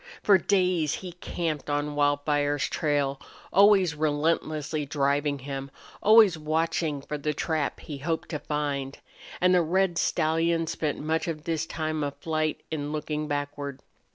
[0.23, 3.21] For days he camped on Wildfire's trail,
[3.53, 5.69] always relentlessly driving him,
[6.01, 8.97] always watching for the trap he hoped to find.
[9.39, 13.79] And the red stallion spent much of this time of flight in looking backward.